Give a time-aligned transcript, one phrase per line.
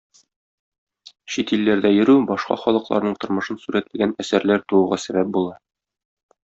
[1.33, 5.59] Чит илләрдә йөрү башка халыкларның тормышын сурәтләгән әсәрләр тууга сәбәп була.